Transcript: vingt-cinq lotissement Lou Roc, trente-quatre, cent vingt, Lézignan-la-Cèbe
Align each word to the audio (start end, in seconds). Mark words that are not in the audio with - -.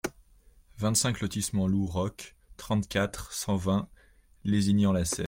vingt-cinq 0.79 1.19
lotissement 1.21 1.67
Lou 1.67 1.85
Roc, 1.85 2.35
trente-quatre, 2.57 3.31
cent 3.33 3.55
vingt, 3.55 3.87
Lézignan-la-Cèbe 4.45 5.19